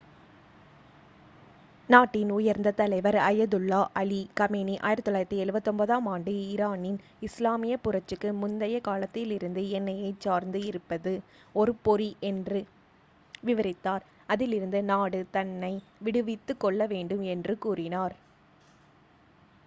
[1.89, 10.61] "நாட்டின் உயர்ந்த தலைவர் அயதுல்லா அலி கமேனி 1979-ஆம் ஆண்டு ஈரானின் இஸ்லாமிய புரட்சிக்கு முந்தைய காலத்திலிருந்து எண்ணெய்யைச் சார்ந்து
[10.65, 11.13] இருப்பது
[11.55, 12.61] "ஒரு பொறி" என்று
[13.43, 15.73] விவரித்தார் அதிலிருந்து நாடு தன்னை
[15.99, 18.17] விடுவித்துக் கொள்ளவேண்டும் என்றும் கூறினார்.